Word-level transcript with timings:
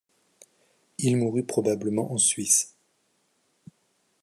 Il 0.97 1.15
mourut 1.15 1.43
probablement 1.45 2.11
en 2.11 2.17
Suisse. 2.17 2.75